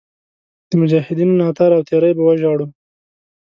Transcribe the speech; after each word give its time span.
د 0.69 0.71
مجاهدینو 0.81 1.39
ناتار 1.41 1.69
او 1.77 1.81
تېری 1.89 2.11
به 2.17 2.23
وژاړو. 2.25 2.65